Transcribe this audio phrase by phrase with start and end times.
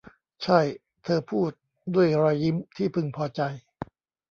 [0.43, 0.59] ใช่
[1.03, 1.51] เธอพูด
[1.95, 3.41] ด้วยรอยยิ้มที่พึงพอใจ